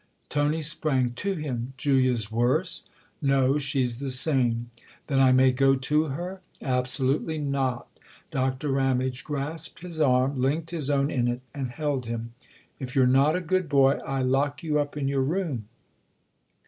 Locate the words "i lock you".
14.03-14.79